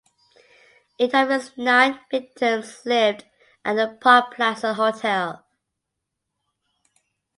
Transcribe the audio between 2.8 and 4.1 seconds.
lived at the